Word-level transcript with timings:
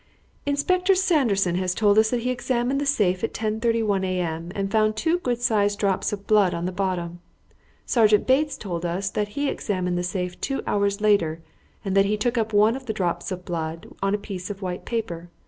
"Inspector 0.47 0.95
Sanderson 0.95 1.53
has 1.57 1.75
told 1.75 1.99
us 1.99 2.09
that 2.09 2.21
he 2.21 2.31
examined 2.31 2.81
the 2.81 2.87
safe 2.87 3.23
at 3.23 3.35
10.31 3.35 4.03
a.m. 4.03 4.51
and 4.55 4.71
found 4.71 4.95
two 4.95 5.19
good 5.19 5.39
sized 5.43 5.77
drops 5.77 6.11
of 6.11 6.25
blood 6.25 6.55
on 6.55 6.65
the 6.65 6.71
bottom. 6.71 7.19
Sergeant 7.85 8.25
Bates 8.25 8.53
has 8.55 8.57
told 8.57 8.83
us 8.83 9.11
that 9.11 9.27
he 9.37 9.47
examined 9.47 9.99
the 9.99 10.03
safe 10.03 10.41
two 10.41 10.63
hours 10.65 11.01
later, 11.01 11.43
and 11.85 11.95
that 11.95 12.05
he 12.05 12.17
took 12.17 12.35
up 12.35 12.51
one 12.51 12.75
of 12.75 12.87
the 12.87 12.93
drops 12.93 13.31
of 13.31 13.45
blood 13.45 13.93
on 14.01 14.15
a 14.15 14.17
piece 14.17 14.49
of 14.49 14.63
white 14.63 14.85
paper. 14.85 15.29